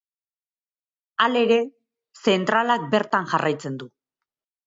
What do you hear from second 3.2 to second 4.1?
jarraitzen du.